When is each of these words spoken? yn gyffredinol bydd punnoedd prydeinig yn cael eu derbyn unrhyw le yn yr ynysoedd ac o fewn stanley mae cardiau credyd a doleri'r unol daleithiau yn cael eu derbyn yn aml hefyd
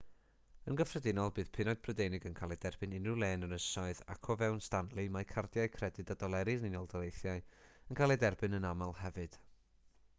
yn 0.69 0.77
gyffredinol 0.77 1.27
bydd 1.39 1.49
punnoedd 1.55 1.81
prydeinig 1.87 2.23
yn 2.29 2.37
cael 2.39 2.53
eu 2.55 2.61
derbyn 2.63 2.95
unrhyw 2.99 3.19
le 3.23 3.27
yn 3.37 3.47
yr 3.47 3.51
ynysoedd 3.57 3.99
ac 4.13 4.29
o 4.33 4.35
fewn 4.39 4.63
stanley 4.67 5.11
mae 5.17 5.27
cardiau 5.33 5.71
credyd 5.75 6.13
a 6.13 6.15
doleri'r 6.23 6.65
unol 6.71 6.89
daleithiau 6.95 7.43
yn 7.43 7.99
cael 8.01 8.15
eu 8.17 8.21
derbyn 8.25 8.59
yn 8.61 8.67
aml 8.71 8.97
hefyd 9.03 9.39